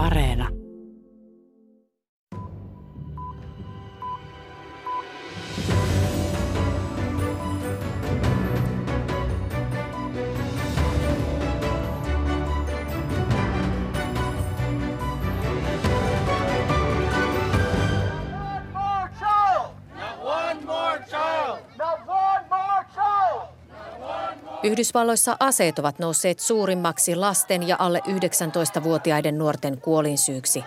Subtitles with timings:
[0.00, 0.59] Areena.
[24.62, 30.64] Yhdysvalloissa aseet ovat nousseet suurimmaksi lasten ja alle 19-vuotiaiden nuorten kuolinsyyksi.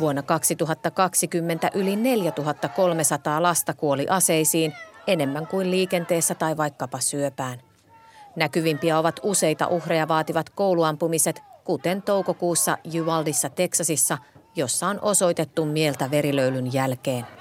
[0.00, 4.74] Vuonna 2020 yli 4300 lasta kuoli aseisiin,
[5.06, 7.60] enemmän kuin liikenteessä tai vaikkapa syöpään.
[8.36, 14.18] Näkyvimpiä ovat useita uhreja vaativat kouluampumiset, kuten toukokuussa Juvaldissa, Teksasissa,
[14.56, 17.37] jossa on osoitettu mieltä verilöylyn jälkeen.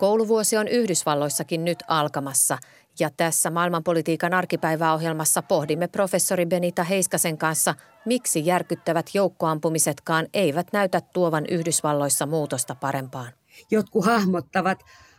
[0.00, 2.58] Kouluvuosi on Yhdysvalloissakin nyt alkamassa
[2.98, 11.44] ja tässä maailmanpolitiikan arkipäiväohjelmassa pohdimme professori Benita Heiskasen kanssa, miksi järkyttävät joukkoampumisetkaan eivät näytä tuovan
[11.50, 13.32] Yhdysvalloissa muutosta parempaan.
[13.70, 14.78] Jotkut hahmottavat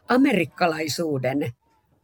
[0.10, 1.54] amerikkalaisuuden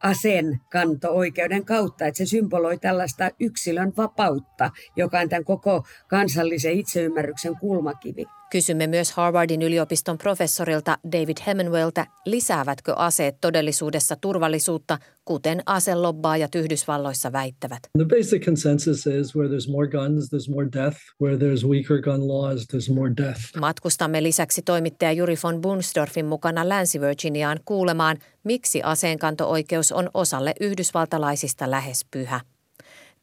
[0.04, 7.56] aseen kanto-oikeuden kautta, että se symboloi tällaista yksilön vapautta, joka on tämän koko kansallisen itseymmärryksen
[7.60, 8.26] kulmakivi.
[8.52, 17.80] Kysymme myös Harvardin yliopiston professorilta David Hemingwayltä, lisäävätkö aseet todellisuudessa turvallisuutta, kuten aselobbaajat Yhdysvalloissa väittävät.
[17.98, 20.98] The basic consensus is where there's more guns, there's more death.
[21.22, 23.42] Where there's weaker gun laws, there's more death.
[23.60, 32.06] Matkustamme lisäksi toimittaja Juri von Bunsdorfin mukana Länsi-Virginiaan kuulemaan, miksi aseenkanto-oikeus on osalle yhdysvaltalaisista lähes
[32.12, 32.40] pyhä.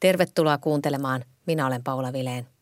[0.00, 1.24] Tervetuloa kuuntelemaan.
[1.46, 2.53] Minä olen Paula Vileen.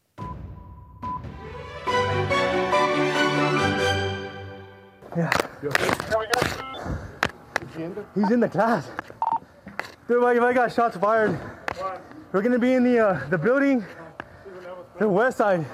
[5.16, 5.30] Yeah.
[8.14, 8.84] He's in the class.
[10.08, 11.38] Dude, I, I got shots fired.
[12.32, 13.84] We're gonna be in the, uh, the building,
[14.98, 15.64] the west side.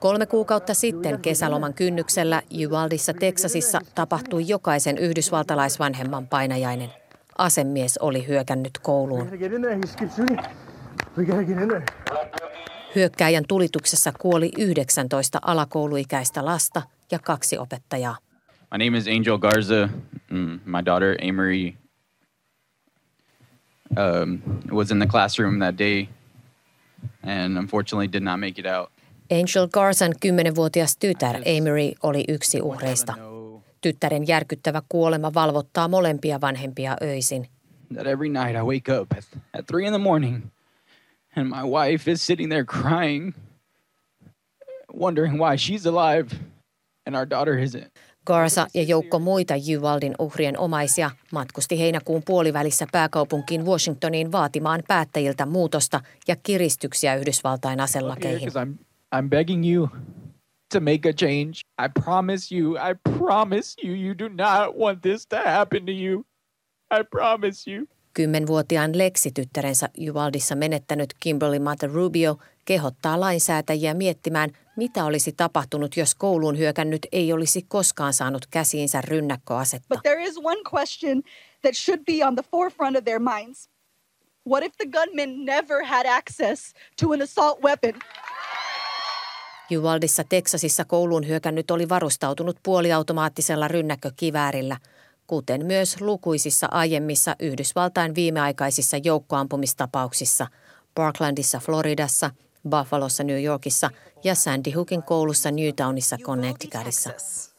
[0.00, 6.90] Kolme kuukautta sitten kesäloman kynnyksellä Juvaldissa, Teksasissa tapahtui jokaisen yhdysvaltalaisvanhemman painajainen.
[7.38, 9.30] Asemies oli hyökännyt kouluun.
[12.94, 18.16] Hyökkäjän tulituksessa kuoli 19 alakouluikäistä lasta ja kaksi opettajaa.
[18.72, 19.90] My name is Angel Garza.
[20.30, 21.76] Mm, my daughter Amory
[23.96, 26.08] um, was in the classroom that day
[27.22, 28.90] and unfortunately did not make it out.
[29.30, 33.14] Angel Garzan kymmenenvuotias tytär Amory oli yksi uhreista.
[33.80, 37.48] Tyttären järkyttävä kuolema valvottaa molempia vanhempia öisin.
[37.94, 40.42] That every night I wake up at, at three in the morning
[41.36, 43.34] and my wife is sitting there crying,
[44.94, 46.36] wondering why she's alive
[47.06, 47.92] and our daughter isn't.
[48.30, 56.00] Garza ja joukko muita Juvaldin uhrien omaisia matkusti heinäkuun puolivälissä pääkaupunkiin Washingtoniin vaatimaan päättäjiltä muutosta
[56.28, 58.48] ja kiristyksiä Yhdysvaltain aselakeihin.
[59.16, 59.88] I'm, begging you
[60.72, 61.52] to make a change.
[61.84, 66.24] I promise you, I promise you, you do not want this to happen to you.
[67.00, 67.86] I promise you.
[68.14, 76.58] Kymmenvuotiaan Lexi-tyttärensä Juvaldissa menettänyt Kimberly Mata Rubio kehottaa lainsäätäjiä miettimään, mitä olisi tapahtunut, jos kouluun
[76.58, 79.94] hyökännyt ei olisi koskaan saanut käsiinsä rynnäkköasetta.
[79.94, 81.22] But there is one question
[81.62, 83.68] that should be on the forefront of their minds.
[84.48, 88.00] What if the gunman never had access to an assault weapon?
[89.70, 94.76] Juvaldissa, Teksasissa kouluun hyökännyt oli varustautunut puoliautomaattisella rynnäkkökiväärillä,
[95.26, 100.46] kuten myös lukuisissa aiemmissa Yhdysvaltain viimeaikaisissa joukkoampumistapauksissa
[100.94, 102.30] Parklandissa, Floridassa,
[102.68, 103.90] Buffalossa, New Yorkissa
[104.24, 107.10] ja Sandy Hookin koulussa Newtownissa, Connecticutissa.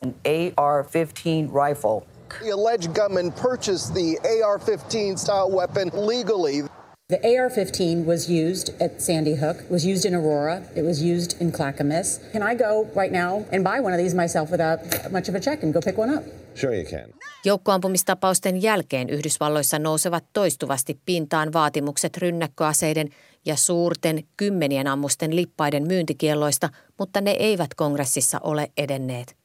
[0.03, 2.01] An AR-15 rifle.
[2.39, 6.63] The alleged gunman purchased the AR-15 style weapon legally.
[7.09, 11.51] The AR-15 was used at Sandy Hook, was used in Aurora, it was used in
[11.51, 12.21] Clackamas.
[12.31, 14.79] Can I go right now and buy one of these myself without
[15.11, 16.23] much of a check and go pick one up?
[16.55, 17.13] Sure you can.
[17.45, 23.09] Joukkoampumistapausten jälkeen Yhdysvalloissa nousevat toistuvasti pintaan vaatimukset rynnäkköaseiden
[23.45, 29.35] ja suurten kymmenien ammusten lippaiden myyntikielloista, mutta ne eivät kongressissa ole edenneet.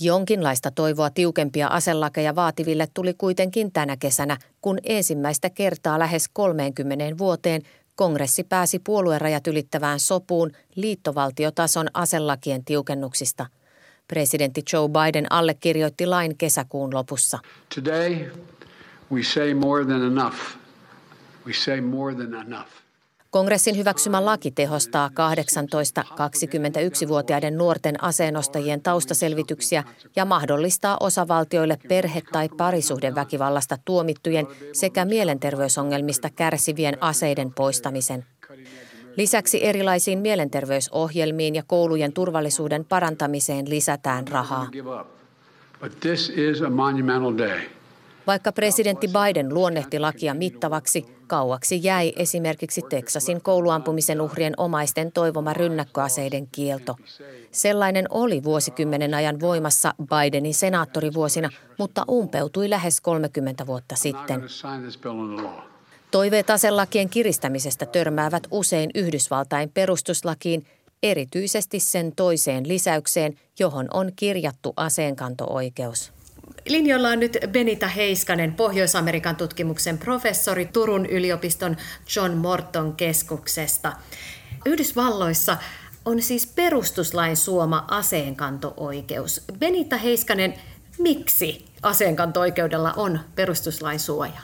[0.00, 7.62] Jonkinlaista toivoa tiukempia aselakeja vaativille tuli kuitenkin tänä kesänä, kun ensimmäistä kertaa lähes 30 vuoteen
[7.94, 13.46] kongressi pääsi puoluerajat ylittävään sopuun liittovaltiotason aselakien tiukennuksista.
[14.08, 17.38] Presidentti Joe Biden allekirjoitti lain kesäkuun lopussa.
[17.74, 18.30] Today
[19.12, 20.36] we say more than enough.
[21.46, 22.87] We say more than enough.
[23.30, 29.84] Kongressin hyväksymä laki tehostaa 18-21-vuotiaiden nuorten aseenostajien taustaselvityksiä
[30.16, 38.26] ja mahdollistaa osavaltioille perhe- tai parisuhdeväkivallasta tuomittujen sekä mielenterveysongelmista kärsivien aseiden poistamisen.
[39.16, 44.68] Lisäksi erilaisiin mielenterveysohjelmiin ja koulujen turvallisuuden parantamiseen lisätään rahaa.
[48.28, 56.48] Vaikka presidentti Biden luonnehti lakia mittavaksi, kauaksi jäi esimerkiksi Teksasin kouluampumisen uhrien omaisten toivoma rynnäkköaseiden
[56.52, 56.96] kielto.
[57.52, 64.42] Sellainen oli vuosikymmenen ajan voimassa Bidenin senaattorivuosina, mutta umpeutui lähes 30 vuotta sitten.
[66.10, 70.66] Toiveet aselakien kiristämisestä törmäävät usein Yhdysvaltain perustuslakiin,
[71.02, 76.17] erityisesti sen toiseen lisäykseen, johon on kirjattu aseenkanto-oikeus.
[76.66, 81.76] Linjoilla on nyt Benita Heiskanen, Pohjois-Amerikan tutkimuksen professori Turun yliopiston
[82.16, 83.92] John Morton keskuksesta.
[84.66, 85.56] Yhdysvalloissa
[86.04, 89.44] on siis perustuslain suoma aseenkanto-oikeus.
[89.58, 90.54] Benita Heiskanen,
[90.98, 94.40] miksi aseenkanto-oikeudella on perustuslain suoja?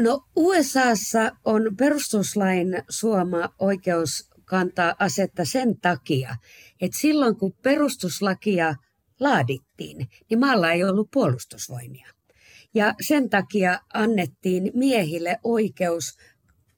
[0.00, 6.36] No USAssa on perustuslain suoma oikeus kantaa asetta sen takia,
[6.80, 8.74] että silloin kun perustuslakia
[9.20, 12.08] laadittiin, niin maalla ei ollut puolustusvoimia.
[12.74, 16.16] Ja sen takia annettiin miehille oikeus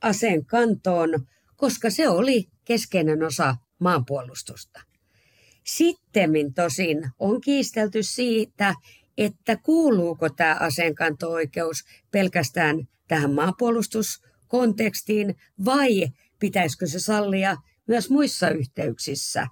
[0.00, 1.26] aseen kantoon,
[1.56, 4.81] koska se oli keskeinen osa maanpuolustusta.
[5.64, 8.75] Sittemmin tosin on kiistelty siitä,
[9.19, 15.34] että kuuluuko tämä aseenkanto-oikeus pelkästään tähän maanpuolustuskontekstiin
[15.64, 16.08] vai
[16.38, 17.56] pitäisikö se sallia
[17.87, 19.46] myös muissa yhteyksissä.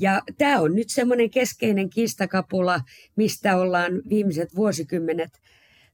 [0.00, 2.80] Ja tämä on nyt semmoinen keskeinen kistakapula,
[3.16, 5.40] mistä ollaan viimeiset vuosikymmenet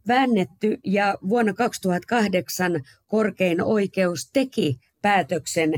[0.08, 0.78] väännetty.
[0.84, 5.72] Ja vuonna 2008 korkein oikeus teki päätöksen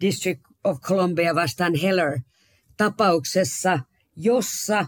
[0.00, 2.18] District of Columbia vastaan Heller
[2.76, 3.80] tapauksessa,
[4.16, 4.86] jossa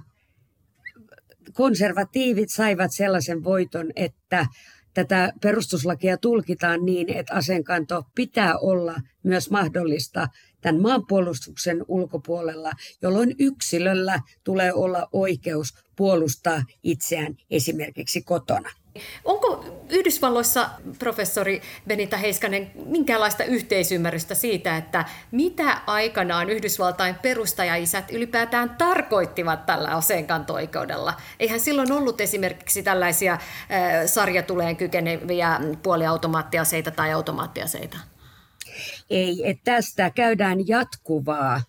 [1.53, 4.47] konservatiivit saivat sellaisen voiton, että
[4.94, 10.29] tätä perustuslakia tulkitaan niin, että asenkanto pitää olla myös mahdollista
[10.62, 12.70] tämän maanpuolustuksen ulkopuolella,
[13.03, 18.70] jolloin yksilöllä tulee olla oikeus puolustaa itseään esimerkiksi kotona.
[19.25, 29.67] Onko Yhdysvalloissa, professori Benita Heiskanen, minkälaista yhteisymmärrystä siitä, että mitä aikanaan Yhdysvaltain perustajaisät ylipäätään tarkoittivat
[29.67, 31.15] tällä aseenkanto-oikeudella?
[31.41, 33.41] Eihän silloin ollut esimerkiksi tällaisia äh,
[34.06, 38.12] sarjatuleen kykeneviä puoliautomaattiaseita tai automaattiaseita?
[39.12, 41.61] Ei, että tästä käydään jatkuvaa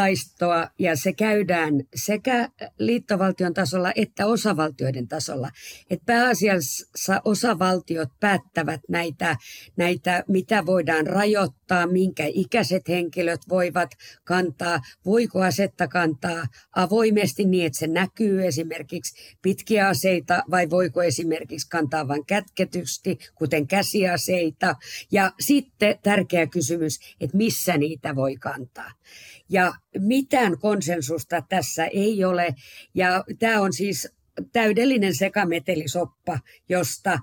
[0.00, 2.48] taistoa ja se käydään sekä
[2.78, 5.50] liittovaltion tasolla että osavaltioiden tasolla.
[5.90, 9.36] Et pääasiassa osavaltiot päättävät näitä,
[9.76, 13.90] näitä, mitä voidaan rajoittaa, minkä ikäiset henkilöt voivat
[14.24, 21.68] kantaa, voiko asetta kantaa avoimesti niin, että se näkyy esimerkiksi pitkiä aseita vai voiko esimerkiksi
[21.68, 24.74] kantaa vain kätketysti, kuten käsiaseita.
[25.12, 28.90] Ja sitten tärkeä kysymys, että missä niitä voi kantaa.
[29.48, 32.54] Ja mitään konsensusta tässä ei ole.
[32.94, 34.08] Ja tämä on siis
[34.52, 37.18] täydellinen sekametelisoppa, josta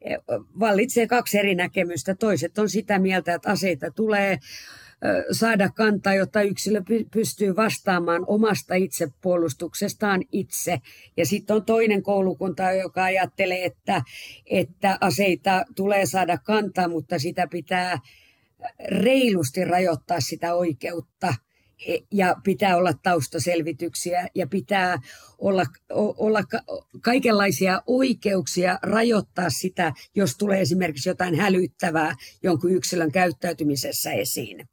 [0.00, 0.18] eh,
[0.60, 2.14] vallitsee kaksi eri näkemystä.
[2.14, 4.38] Toiset on sitä mieltä, että aseita tulee
[5.32, 10.78] saada kantaa, jotta yksilö pystyy vastaamaan omasta itsepuolustuksestaan itse.
[11.16, 14.02] Ja sitten on toinen koulukunta, joka ajattelee, että,
[14.46, 17.98] että aseita tulee saada kantaa, mutta sitä pitää
[18.88, 21.34] reilusti rajoittaa sitä oikeutta–
[22.12, 24.98] ja pitää olla taustaselvityksiä ja pitää
[25.38, 25.64] olla,
[26.16, 26.40] olla
[27.00, 34.68] kaikenlaisia oikeuksia rajoittaa sitä, jos tulee esimerkiksi jotain hälyttävää jonkun yksilön käyttäytymisessä esiin.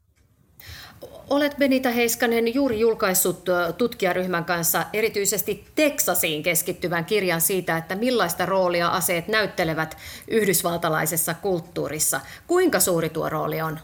[1.29, 3.45] Olet Benita Heiskanen juuri julkaissut
[3.77, 12.21] tutkijaryhmän kanssa erityisesti Teksasiin keskittyvän kirjan siitä, että millaista roolia aseet näyttelevät yhdysvaltalaisessa kulttuurissa.
[12.47, 13.79] Kuinka suuri tuo rooli on?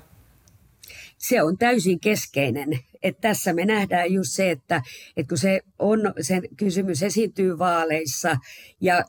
[1.28, 2.80] Se on täysin keskeinen.
[3.04, 4.82] Et tässä me nähdään just se, että,
[5.18, 8.38] että kun se, on, se kysymys esiintyy vaaleissa
[8.82, 9.06] ja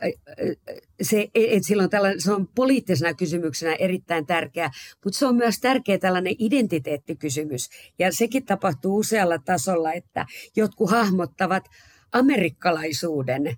[1.02, 4.70] se, et silloin tällainen, se on poliittisena kysymyksenä erittäin tärkeä,
[5.04, 7.68] mutta se on myös tärkeä tällainen identiteettikysymys.
[7.98, 11.64] Ja sekin tapahtuu usealla tasolla, että jotkut hahmottavat
[12.12, 13.56] amerikkalaisuuden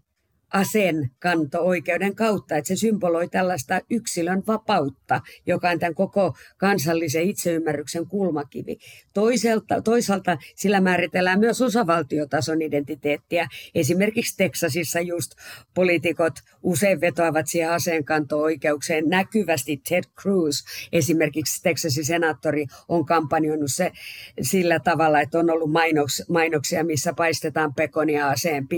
[0.52, 8.06] aseen kanto-oikeuden kautta, että se symboloi tällaista yksilön vapautta, joka on tämän koko kansallisen itseymmärryksen
[8.06, 8.78] kulmakivi.
[9.14, 13.48] Toisaalta, toisaalta sillä määritellään myös osavaltiotason identiteettiä.
[13.74, 15.32] Esimerkiksi Teksasissa just
[15.74, 19.80] poliitikot usein vetoavat siihen aseenkanto-oikeukseen näkyvästi.
[19.88, 23.92] Ted Cruz, esimerkiksi Teksasin senaattori, on kampanjoinut se
[24.40, 28.68] sillä tavalla, että on ollut mainoks, mainoksia, missä paistetaan pekonia aseen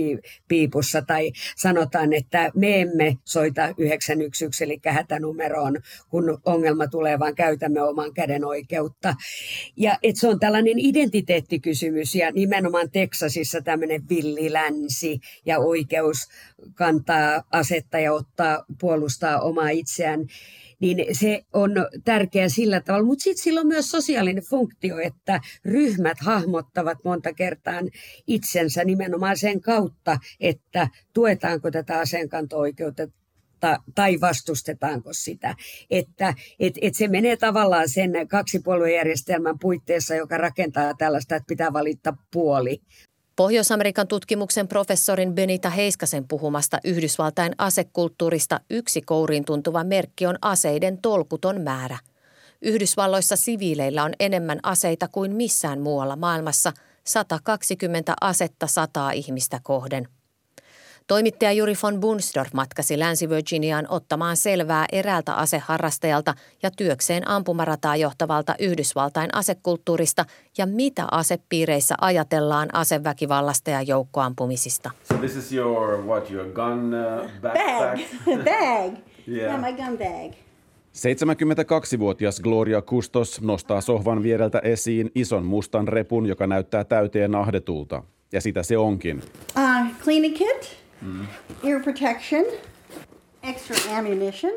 [0.47, 5.77] piipussa tai sanotaan, että me emme soita 911, eli hätänumeroon,
[6.09, 9.15] kun ongelma tulee, vaan käytämme oman käden oikeutta.
[9.77, 16.17] Ja et se on tällainen identiteettikysymys, ja nimenomaan Teksasissa tämmöinen villilänsi ja oikeus
[16.73, 20.27] kantaa asetta ja ottaa, puolustaa omaa itseään
[20.81, 21.71] niin se on
[22.05, 23.05] tärkeä sillä tavalla.
[23.05, 27.81] Mutta sitten sillä on myös sosiaalinen funktio, että ryhmät hahmottavat monta kertaa
[28.27, 33.07] itsensä nimenomaan sen kautta, että tuetaanko tätä aseenkanto-oikeutta
[33.95, 35.55] tai vastustetaanko sitä.
[35.89, 42.13] Että et, et se menee tavallaan sen kaksipuoluejärjestelmän puitteissa, joka rakentaa tällaista, että pitää valita
[42.33, 42.81] puoli.
[43.35, 51.61] Pohjois-Amerikan tutkimuksen professorin Benita Heiskasen puhumasta Yhdysvaltain asekulttuurista yksi kouriin tuntuva merkki on aseiden tolkuton
[51.61, 51.97] määrä.
[52.61, 56.73] Yhdysvalloissa siviileillä on enemmän aseita kuin missään muualla maailmassa,
[57.03, 60.07] 120 asetta sataa ihmistä kohden.
[61.07, 69.35] Toimittaja Juri von Bunsdorf matkasi Länsi-Virginiaan ottamaan selvää eräältä aseharrastajalta ja työkseen ampumarataa johtavalta Yhdysvaltain
[69.35, 70.25] asekulttuurista
[70.57, 74.91] ja mitä asepiireissä ajatellaan aseväkivallasta ja joukkoampumisista.
[75.03, 78.01] So this is your, what, your gun uh, backpack?
[78.25, 78.37] Bag.
[78.45, 79.03] bag.
[79.27, 79.53] yeah.
[79.53, 80.33] yeah, my gun bag.
[80.93, 88.03] 72-vuotias Gloria Kustos nostaa sohvan viereltä esiin ison mustan repun, joka näyttää täyteen ahdetulta.
[88.31, 89.23] Ja sitä se onkin.
[89.57, 90.80] Uh, cleaning kit.
[91.01, 91.25] Mm.
[91.63, 92.45] Ear protection,
[93.43, 94.53] extra ammunition.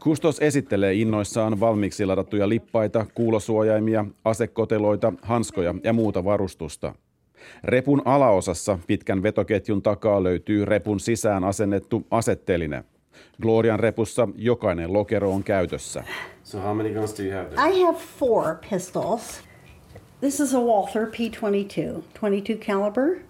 [0.00, 6.94] Kustos esittelee innoissaan valmiiksi ladattuja lippaita, kuulosuojaimia, asekoteloita, hanskoja ja muuta varustusta.
[7.64, 12.84] Repun alaosassa pitkän vetoketjun takaa löytyy repun sisään asennettu asetteline.
[13.42, 16.04] Glorian repussa jokainen lokero on käytössä.
[16.44, 17.70] So how many guns do you have there?
[17.70, 19.40] I have four pistols.
[20.20, 23.27] This is a Walther P22, 22 caliber.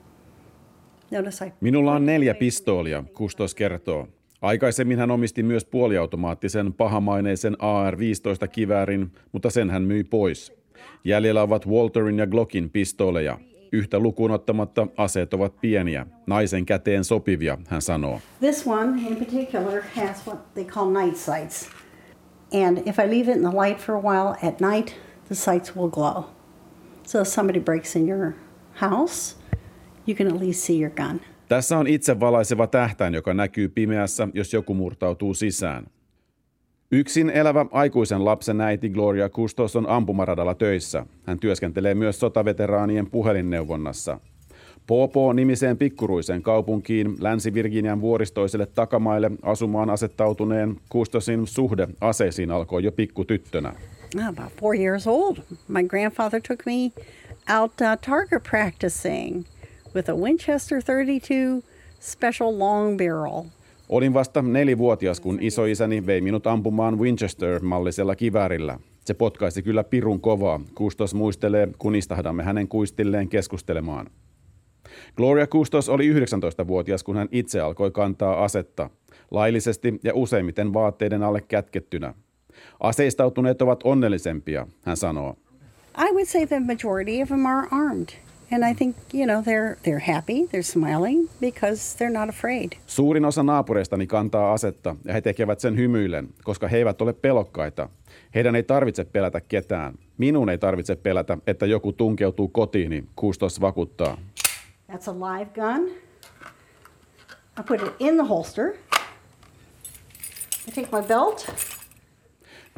[1.60, 4.08] Minulla on neljä pistoolia, Kustos kertoo.
[4.42, 10.52] Aikaisemmin hän omisti myös puoliautomaattisen pahamaineisen AR-15 kiväärin, mutta sen hän myi pois.
[11.04, 13.38] Jäljellä ovat Walterin ja Glockin pistooleja.
[13.72, 18.20] Yhtä lukuun ottamatta aseet ovat pieniä, naisen käteen sopivia, hän sanoo.
[18.40, 21.68] This one in particular has what they call night sights.
[22.66, 24.96] And if I leave it in the light for a while at night,
[25.28, 26.24] the sights will glow.
[27.02, 28.32] So if somebody breaks in your
[28.74, 29.36] house,
[30.08, 31.20] you can at least see your gun.
[31.48, 35.86] Tässä on itse valaiseva tähtäin, joka näkyy pimeässä, jos joku murtautuu sisään.
[36.92, 41.06] Yksin elävä aikuisen lapsen äiti Gloria Kustos on ampumaradalla töissä.
[41.26, 44.20] Hän työskentelee myös sotaveteraanien puhelinneuvonnassa.
[44.86, 53.74] Popo nimiseen pikkuruiseen kaupunkiin Länsi-Virginian vuoristoiselle takamaille asumaan asettautuneen Kustosin suhde aseisiin alkoi jo pikkutyttönä.
[54.28, 55.36] About four years old.
[55.68, 56.92] My grandfather took me
[57.58, 59.44] out uh, target practicing–
[59.98, 61.62] with a Winchester 32
[62.00, 63.44] Special Long Barrel.
[63.88, 68.78] Olin vasta nelivuotias, kun isoisäni vei minut ampumaan Winchester-mallisella kiväärillä.
[69.04, 70.60] Se potkaisi kyllä pirun kovaa.
[70.74, 74.06] Kustos muistelee, kun istahdamme hänen kuistilleen keskustelemaan.
[75.16, 78.90] Gloria Kustos oli 19-vuotias, kun hän itse alkoi kantaa asetta.
[79.30, 82.14] Laillisesti ja useimmiten vaatteiden alle kätkettynä.
[82.80, 85.36] Aseistautuneet ovat onnellisempia, hän sanoo.
[85.98, 88.27] I would say the majority of them are armed.
[88.50, 92.72] And I think, you know, they're, they're happy, they're smiling because they're not afraid.
[92.86, 97.88] Suurin osa naapureistani kantaa asetta ja he tekevät sen hymyillen, koska he eivät ole pelokkaita.
[98.34, 99.94] Heidän ei tarvitse pelätä ketään.
[100.18, 104.18] Minun ei tarvitse pelätä, että joku tunkeutuu kotiini, Kustos vakuuttaa.
[104.92, 105.90] That's a live gun.
[107.60, 108.74] I put it in the holster.
[110.68, 111.48] I take my belt.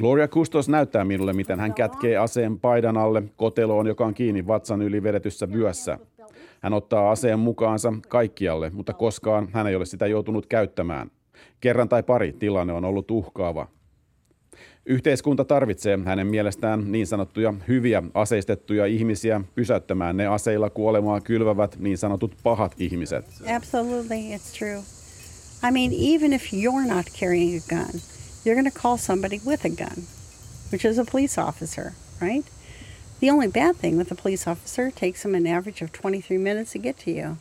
[0.01, 4.81] Gloria Kustos näyttää minulle, miten hän kätkee aseen paidan alle koteloon, joka on kiinni vatsan
[4.81, 5.99] yli vedetyssä vyössä.
[6.61, 11.11] Hän ottaa aseen mukaansa kaikkialle, mutta koskaan hän ei ole sitä joutunut käyttämään.
[11.59, 13.67] Kerran tai pari tilanne on ollut uhkaava.
[14.85, 21.97] Yhteiskunta tarvitsee hänen mielestään niin sanottuja hyviä aseistettuja ihmisiä pysäyttämään ne aseilla kuolemaa kylvävät niin
[21.97, 23.25] sanotut pahat ihmiset.
[23.55, 24.81] Absolutely, it's true.
[25.67, 28.01] I mean, even if you're not carrying a gun,
[28.43, 30.03] you're going to call somebody with a gun,
[30.71, 32.45] which is a police officer, right?
[33.19, 36.71] The only bad thing with a police officer takes them an average of 23 minutes
[36.71, 37.37] to get to you.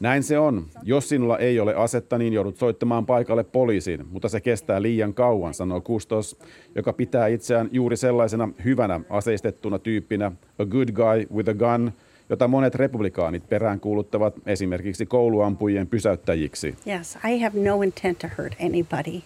[0.00, 0.66] Näin se on.
[0.82, 5.54] Jos sinulla ei ole asetta, niin joudut soittamaan paikalle poliisiin, mutta se kestää liian kauan,
[5.54, 6.38] sanoo Kustos,
[6.74, 11.92] joka pitää itseään juuri sellaisena hyvänä aseistettuna tyyppinä, a good guy with a gun,
[12.30, 16.74] jota monet republikaanit peräänkuuluttavat esimerkiksi kouluampujien pysäyttäjiksi.
[16.86, 19.22] Yes, I have no intent to hurt anybody.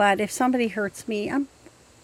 [0.00, 1.46] But if somebody hurts me, I'm,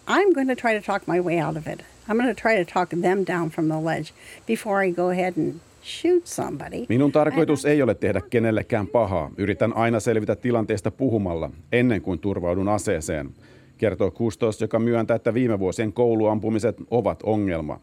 [0.06, 1.82] I'm going to try to talk my way out of it.
[2.08, 4.12] I'm going to try to talk them down from the ledge
[4.46, 6.86] before I go ahead and shoot somebody.
[6.88, 9.30] Minun tarkoitus ei ole tehdä kenellekään pahaa.
[9.36, 13.30] Yritän aina selvitä tilanteesta puhumalla ennen kuin turvaudun aseeseen,
[13.78, 17.80] kertoo Kustos, joka myöntää, että viime vuosien kouluampumiset ovat ongelma.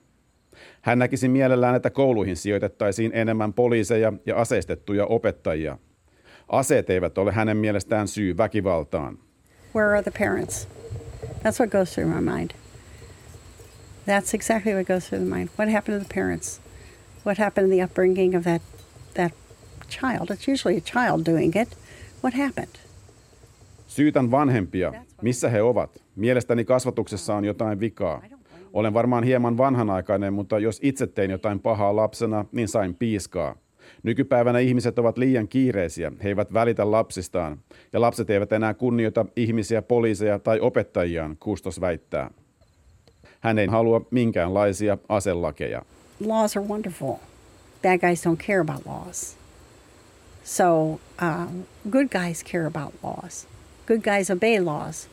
[0.81, 5.77] Hän näkisi mielellään, että kouluihin sijoitettaisiin enemmän poliiseja ja aseistettuja opettajia.
[6.47, 9.17] Aseet eivät ole hänen mielestään syy väkivaltaan.
[9.73, 10.67] Where are the parents?
[11.41, 12.53] That's what goes through my mind.
[14.05, 15.49] That's exactly what goes through the mind.
[15.57, 16.59] What happened to the parents?
[17.25, 18.61] What happened in the upbringing of that
[19.13, 19.31] that
[19.89, 20.31] child?
[20.31, 21.77] It's usually a child doing it.
[22.21, 22.79] What happened?
[23.87, 24.93] Syytän vanhempia.
[25.21, 25.89] Missä he ovat?
[26.15, 28.21] Mielestäni kasvatuksessa on jotain vikaa.
[28.73, 33.55] Olen varmaan hieman vanhanaikainen, mutta jos itse tein jotain pahaa lapsena, niin sain piiskaa.
[34.03, 37.59] Nykypäivänä ihmiset ovat liian kiireisiä, he eivät välitä lapsistaan,
[37.93, 42.31] ja lapset eivät enää kunnioita ihmisiä, poliiseja tai opettajiaan, Kustos väittää.
[43.39, 45.81] Hän ei halua minkäänlaisia aselakeja.
[46.25, 47.15] Laws are wonderful.
[47.81, 49.37] Bad guys don't care about laws.
[50.43, 53.47] So um, good guys care about laws.
[53.87, 55.09] Good guys obey laws.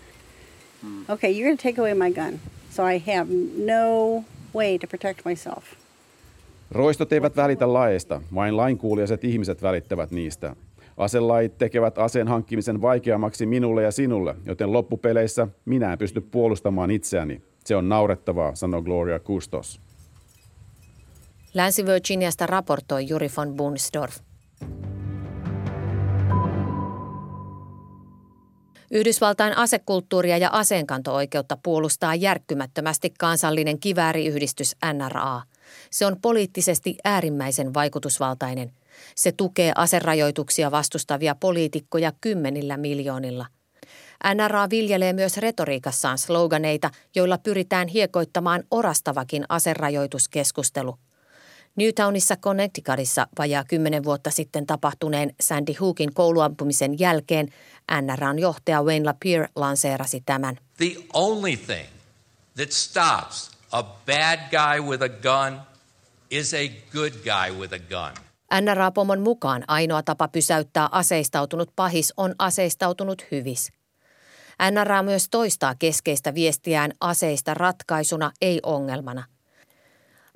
[1.09, 2.41] Okay, you're going to take away my gun.
[2.71, 5.77] So I have no way to protect myself.
[6.71, 10.57] Roistot eivät välitä laeista, vain lainkuuliaiset ihmiset välittävät niistä.
[10.97, 17.43] Aselait tekevät aseen hankkimisen vaikeammaksi minulle ja sinulle, joten loppupeleissä minä en pysty puolustamaan itseäni.
[17.65, 19.81] Se on naurettavaa, sanoi Gloria Kustos.
[21.55, 24.17] Länsi-Virginiasta raportoi Juri von Bunsdorf.
[28.91, 35.43] Yhdysvaltain asekulttuuria ja aseenkanto-oikeutta puolustaa järkkymättömästi kansallinen kivääriyhdistys NRA.
[35.91, 38.73] Se on poliittisesti äärimmäisen vaikutusvaltainen.
[39.15, 43.47] Se tukee aserajoituksia vastustavia poliitikkoja kymmenillä miljoonilla.
[44.35, 50.99] NRA viljelee myös retoriikassaan sloganeita, joilla pyritään hiekoittamaan orastavakin aserajoituskeskustelu–
[51.77, 57.49] Newtownissa Connecticutissa vajaa kymmenen vuotta sitten tapahtuneen Sandy Hookin kouluampumisen jälkeen
[58.03, 60.59] NRAn johtaja Wayne LaPierre lanseerasi tämän.
[60.77, 61.87] The only thing
[62.57, 65.61] that stops a bad guy with a gun
[66.31, 68.25] is a good guy with a gun.
[68.61, 73.73] NRA-pomon mukaan ainoa tapa pysäyttää aseistautunut pahis on aseistautunut hyvis.
[74.71, 79.25] NRA myös toistaa keskeistä viestiään aseista ratkaisuna, ei ongelmana–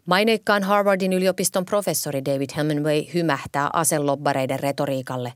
[0.07, 5.33] Maineikkaan Harvardin yliopiston professori David Hemingway hymähtää aselobbareiden retoriikalle.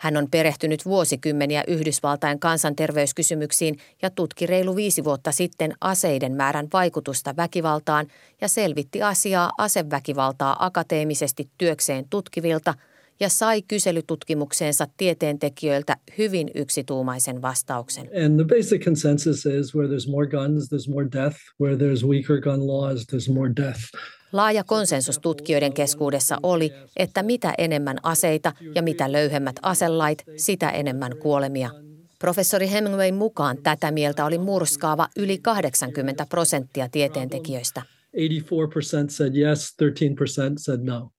[0.00, 7.36] Hän on perehtynyt vuosikymmeniä Yhdysvaltain kansanterveyskysymyksiin ja tutki reilu viisi vuotta sitten aseiden määrän vaikutusta
[7.36, 8.06] väkivaltaan
[8.40, 12.74] ja selvitti asiaa aseväkivaltaa akateemisesti työkseen tutkivilta–
[13.20, 18.08] ja sai kyselytutkimukseensa tieteentekijöiltä hyvin yksituumaisen vastauksen.
[18.24, 21.36] And the basic consensus is where there's more guns, there's more death.
[21.60, 23.80] Where there's weaker gun laws, there's more death.
[24.32, 31.16] Laaja konsensus tutkijoiden keskuudessa oli, että mitä enemmän aseita ja mitä löyhemmät aselait, sitä enemmän
[31.16, 31.70] kuolemia.
[32.18, 37.82] Professori Hemingway mukaan tätä mieltä oli murskaava yli 80 prosenttia tieteentekijöistä.
[38.16, 39.86] 84% said yes, 13%
[40.58, 41.10] said no.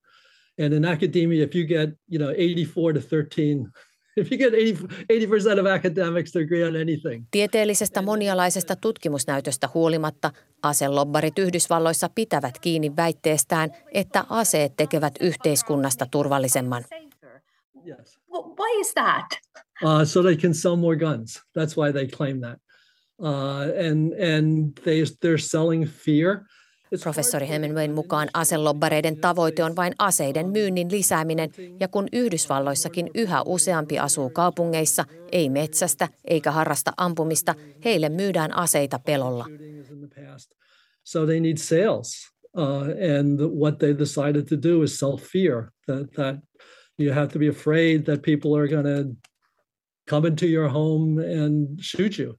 [0.64, 3.70] And in academia, if you get, you know, 84 to 13,
[4.16, 7.24] if you get 80, percent of academics to agree on anything.
[7.30, 10.30] Tieteellisestä monialaisesta tutkimusnäytöstä huolimatta
[10.62, 16.84] aselobbarit Yhdysvalloissa pitävät kiinni väitteestään, että aseet tekevät yhteiskunnasta turvallisemman.
[17.86, 18.18] Yes.
[18.32, 19.26] Well, why is that?
[19.82, 21.42] Uh, so they can sell more guns.
[21.58, 22.58] That's why they claim that.
[23.18, 26.46] Uh, and and they they're selling fear.
[27.02, 31.50] Professori Hemingwayn mukaan aselobbareiden tavoite on vain aseiden myynnin lisääminen,
[31.80, 38.98] ja kun Yhdysvalloissakin yhä useampi asuu kaupungeissa, ei metsästä eikä harrasta ampumista, heille myydään aseita
[38.98, 39.46] pelolla.
[41.04, 42.32] So they need sales.
[42.56, 42.82] Uh,
[43.18, 46.36] and what they decided to do is sell fear that, that
[46.98, 49.16] you have to be afraid that people are going to
[50.10, 52.34] come into your home and shoot you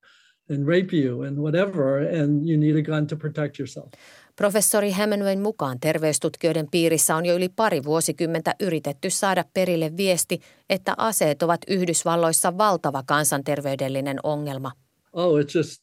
[0.50, 3.90] and rape you and whatever, and you need a gun to protect yourself.
[4.36, 10.94] Professori Hemingwayn mukaan terveystutkijoiden piirissä on jo yli pari vuosikymmentä yritetty saada perille viesti, että
[10.98, 14.72] aseet ovat Yhdysvalloissa valtava kansanterveydellinen ongelma.
[15.14, 15.82] Oh, it's just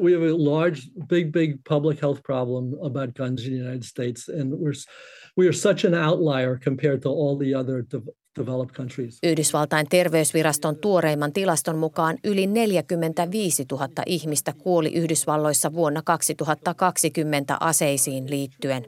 [0.00, 4.28] we have a large, big, big public health problem about guns in the United States,
[4.28, 4.72] and we're
[5.36, 7.84] we are such an outlier compared to all the other.
[9.22, 18.86] Yhdysvaltain terveysviraston tuoreimman tilaston mukaan yli 45 000 ihmistä kuoli Yhdysvalloissa vuonna 2020 aseisiin liittyen.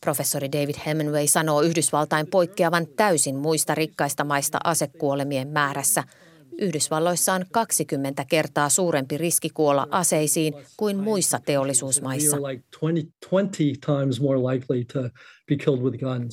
[0.00, 6.04] Professori David Hemingway sanoo Yhdysvaltain poikkeavan täysin muista rikkaista maista asekuolemien määrässä–
[6.58, 12.36] Yhdysvalloissa on 20 kertaa suurempi riski kuolla aseisiin kuin muissa teollisuusmaissa.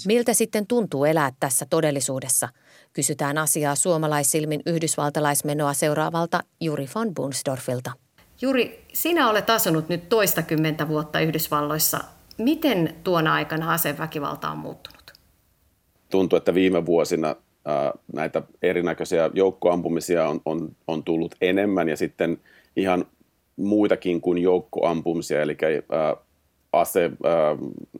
[0.07, 2.49] Miltä sitten tuntuu elää tässä todellisuudessa?
[2.93, 7.91] Kysytään asiaa suomalaissilmin yhdysvaltalaismenoa seuraavalta Juri von Bunsdorfilta.
[8.41, 11.99] Juri, sinä olet asunut nyt toistakymmentä vuotta Yhdysvalloissa.
[12.37, 15.13] Miten tuona aikana aseväkivalta on muuttunut?
[16.09, 17.35] Tuntuu, että viime vuosina
[18.13, 22.37] näitä erinäköisiä joukkoampumisia on, on, on tullut enemmän ja sitten
[22.75, 23.05] ihan
[23.55, 25.57] muitakin kuin joukkoampumisia, eli
[26.73, 27.11] ase,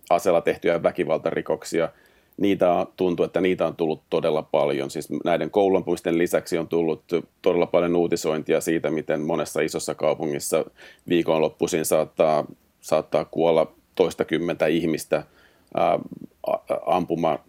[0.09, 1.89] aseella tehtyjä väkivaltarikoksia.
[2.37, 4.89] Niitä tuntuu, että niitä on tullut todella paljon.
[4.89, 7.03] Siis näiden kouluampumisten lisäksi on tullut
[7.41, 10.65] todella paljon uutisointia siitä, miten monessa isossa kaupungissa
[11.09, 12.45] viikonloppuisin saattaa,
[12.81, 15.23] saattaa kuolla toistakymmentä ihmistä
[16.85, 17.39] ampuma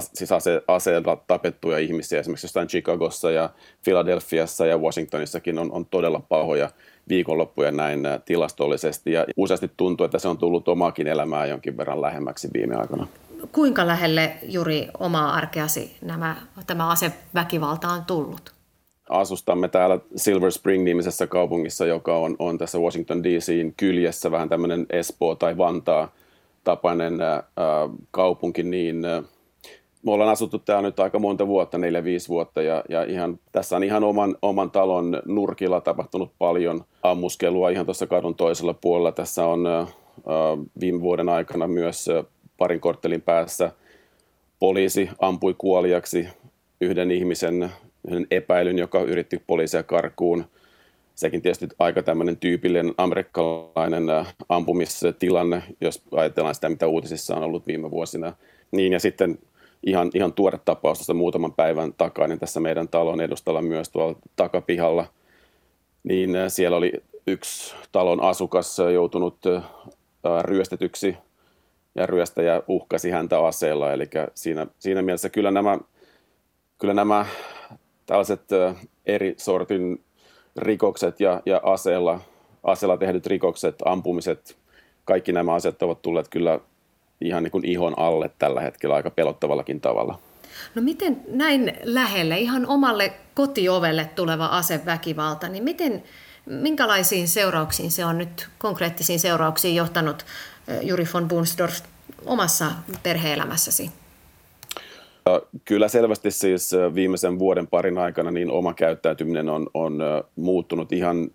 [0.00, 2.20] siis ase, aseella tapettuja ihmisiä.
[2.20, 3.50] Esimerkiksi jostain Chicagossa ja
[3.84, 6.70] Philadelphiassa ja Washingtonissakin on, on todella pahoja
[7.08, 9.12] viikonloppuja näin äh, tilastollisesti.
[9.12, 13.06] Ja useasti tuntuu, että se on tullut omaakin elämää jonkin verran lähemmäksi viime aikoina.
[13.52, 18.52] Kuinka lähelle juuri omaa arkeasi nämä, tämä aseväkivalta on tullut?
[19.08, 25.34] Asustamme täällä Silver Spring-nimisessä kaupungissa, joka on, on tässä Washington DCin kyljessä, vähän tämmöinen Espoo
[25.34, 26.12] tai Vantaa
[26.64, 27.42] tapainen äh,
[28.10, 29.24] kaupunki, niin äh,
[30.02, 33.76] me ollaan asuttu täällä nyt aika monta vuotta, neljä, viisi vuotta, ja, ja ihan, tässä
[33.76, 39.12] on ihan oman, oman talon nurkilla tapahtunut paljon ammuskelua ihan tuossa kadun toisella puolella.
[39.12, 39.88] Tässä on äh,
[40.80, 42.24] viime vuoden aikana myös äh,
[42.58, 43.72] parin korttelin päässä
[44.58, 46.28] poliisi ampui kuoliaksi
[46.80, 47.70] yhden ihmisen,
[48.08, 50.44] yhden epäilyn, joka yritti poliisia karkuun.
[51.14, 54.04] Sekin tietysti aika tämmöinen tyypillinen amerikkalainen
[54.48, 58.32] ampumistilanne, jos ajatellaan sitä, mitä uutisissa on ollut viime vuosina.
[58.70, 59.38] Niin, ja sitten
[59.86, 65.06] ihan, ihan tuore tapaus tuossa muutaman päivän takainen tässä meidän talon edustalla myös tuolla takapihalla.
[66.02, 66.92] Niin äh, siellä oli
[67.26, 69.64] yksi talon asukas joutunut äh,
[70.42, 71.16] ryöstetyksi
[71.94, 73.92] ja ryöstäjä uhkasi häntä aseella.
[73.92, 75.78] Eli siinä, siinä mielessä kyllä nämä,
[76.78, 77.26] kyllä nämä
[78.06, 80.04] tällaiset äh, eri sortin
[80.56, 82.20] rikokset ja, ja aseella,
[82.62, 84.56] aseella tehdyt rikokset, ampumiset,
[85.04, 86.60] kaikki nämä asiat ovat tulleet kyllä
[87.20, 90.18] ihan niin kuin ihon alle tällä hetkellä aika pelottavallakin tavalla.
[90.74, 96.02] No miten näin lähelle, ihan omalle kotiovelle tuleva aseväkivalta, niin miten,
[96.46, 100.24] minkälaisiin seurauksiin se on nyt konkreettisiin seurauksiin johtanut
[100.82, 101.80] Juri von Bunsdorf
[102.26, 102.66] omassa
[103.02, 103.90] perheelämässäsi?
[105.64, 109.98] Kyllä selvästi siis viimeisen vuoden parin aikana niin oma käyttäytyminen on, on
[110.36, 111.30] muuttunut ihan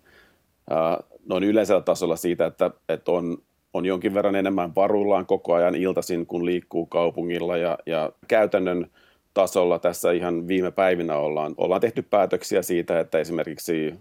[1.28, 3.38] noin yleisellä tasolla siitä, että, että on
[3.76, 8.90] on jonkin verran enemmän varuillaan koko ajan iltaisin, kun liikkuu kaupungilla ja, ja käytännön
[9.34, 13.94] tasolla tässä ihan viime päivinä ollaan, ollaan tehty päätöksiä siitä, että esimerkiksi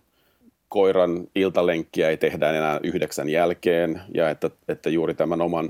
[0.69, 5.69] koiran iltalenkkiä ei tehdä enää yhdeksän jälkeen ja että, että juuri tämän oman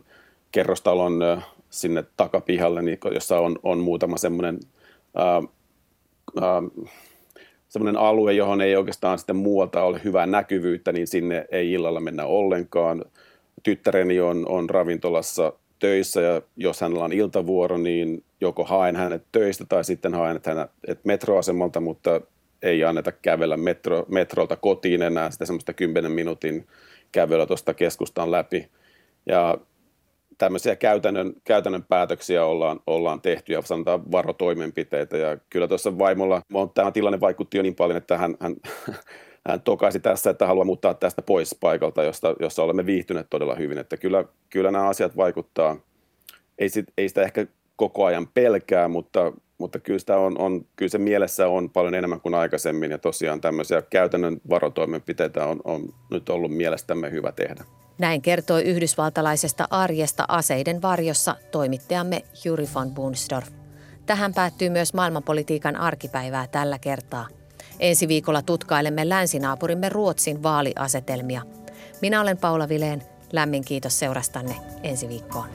[0.52, 1.20] kerrostalon
[1.70, 4.60] sinne takapihalle, niin jossa on, on muutama semmoinen
[7.68, 12.26] semmoinen alue, johon ei oikeastaan sitten muualta ole hyvää näkyvyyttä, niin sinne ei illalla mennä
[12.26, 13.06] ollenkaan
[13.64, 19.66] tyttäreni on, on ravintolassa töissä ja jos hänellä on iltavuoro, niin joko haen hänet töistä
[19.70, 22.22] tai sitten haen hänet metroasemalta, mutta
[22.62, 26.68] ei anneta kävellä metro, metrolta kotiin enää sitä semmoista 10 minuutin
[27.12, 28.70] kävelyä tuosta keskustan läpi.
[29.26, 29.58] Ja
[30.38, 35.18] tämmöisiä käytännön, käytännön päätöksiä ollaan, ollaan tehty ja sanotaan varotoimenpiteitä.
[35.18, 36.42] Ja kyllä tuossa vaimolla,
[36.74, 38.56] tämä tilanne vaikutti jo niin paljon, että hän, hän
[39.48, 43.78] hän tokaisi tässä, että haluaa muuttaa tästä pois paikalta, josta, jossa olemme viihtyneet todella hyvin.
[43.78, 45.78] Että kyllä, kyllä nämä asiat vaikuttaa.
[46.60, 50.90] Ei, sit, ei sitä ehkä koko ajan pelkää, mutta, mutta kyllä, sitä on, on, kyllä
[50.90, 52.92] se mielessä on paljon enemmän kuin aikaisemmin.
[52.92, 57.66] Ja tosiaan tämmöisiä käytännön varotoimenpiteitä on, on nyt ollut mielestämme hyvä tehdä.
[57.98, 63.48] Näin kertoi yhdysvaltalaisesta arjesta aseiden varjossa toimittajamme Juri von Bunsdorf.
[64.06, 67.28] Tähän päättyy myös maailmanpolitiikan arkipäivää tällä kertaa–
[67.80, 71.42] Ensi viikolla tutkailemme länsinaapurimme Ruotsin vaaliasetelmia.
[72.02, 73.04] Minä olen Paula Vileen.
[73.34, 75.50] Lämmin kiitos seurastanne ensi viikkoon.